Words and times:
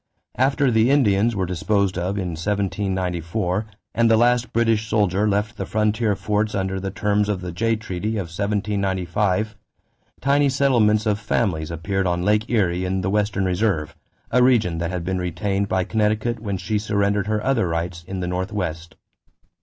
After 0.39 0.71
the 0.71 0.89
Indians 0.89 1.35
were 1.35 1.45
disposed 1.45 1.95
of 1.95 2.17
in 2.17 2.29
1794 2.29 3.67
and 3.93 4.09
the 4.09 4.17
last 4.17 4.51
British 4.51 4.87
soldier 4.87 5.29
left 5.29 5.57
the 5.57 5.65
frontier 5.67 6.15
forts 6.15 6.55
under 6.55 6.79
the 6.79 6.89
terms 6.89 7.29
of 7.29 7.41
the 7.41 7.51
Jay 7.51 7.75
treaty 7.75 8.13
of 8.17 8.23
1795, 8.33 9.55
tiny 10.19 10.49
settlements 10.49 11.05
of 11.05 11.19
families 11.19 11.69
appeared 11.69 12.07
on 12.07 12.23
Lake 12.23 12.49
Erie 12.49 12.83
in 12.83 13.01
the 13.01 13.11
"Western 13.11 13.45
Reserve," 13.45 13.95
a 14.31 14.41
region 14.41 14.79
that 14.79 14.89
had 14.89 15.03
been 15.03 15.19
retained 15.19 15.67
by 15.67 15.83
Connecticut 15.83 16.39
when 16.39 16.57
she 16.57 16.79
surrendered 16.79 17.27
her 17.27 17.43
other 17.45 17.67
rights 17.67 18.03
in 18.07 18.21
the 18.21 18.27
Northwest. 18.27 18.95